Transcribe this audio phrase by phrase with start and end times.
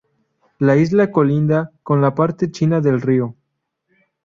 [0.57, 3.35] La isla colinda con la parte china del río.